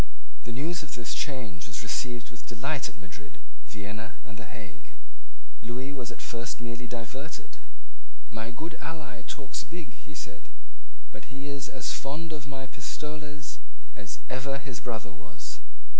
The 0.45 0.51
news 0.51 0.81
of 0.81 0.95
this 0.97 1.13
change 1.13 1.67
was 1.69 1.83
received 1.85 2.31
with 2.33 2.47
delight 2.49 2.89
at 2.89 2.97
Madrid, 2.97 3.37
Vienna, 3.69 4.15
and 4.25 4.33
the 4.35 4.45
Hague. 4.49 4.95
Lewis 5.61 5.93
was 5.93 6.09
at 6.11 6.23
first 6.25 6.57
merely 6.59 6.87
diverted. 6.89 7.59
"My 8.33 8.49
good 8.49 8.73
ally 8.81 9.21
talks 9.21 9.61
big," 9.63 9.93
he 9.93 10.15
said; 10.17 10.49
"but 11.13 11.25
he 11.29 11.45
is 11.49 11.69
as 11.69 11.93
fond 11.93 12.33
of 12.33 12.47
my 12.49 12.65
pistoles 12.65 13.59
as 13.95 14.17
ever 14.27 14.57
his 14.57 14.79
brother 14.81 15.13
was." 15.13 15.59